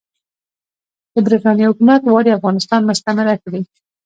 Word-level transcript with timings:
د 1.13 1.15
برټانیې 1.25 1.69
حکومت 1.71 2.01
غواړي 2.11 2.29
افغانستان 2.33 2.81
مستعمره 2.89 3.35
کړي. 3.43 3.61